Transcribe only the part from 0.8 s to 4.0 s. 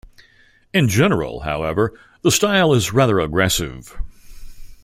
general, however, the style is rather aggressive.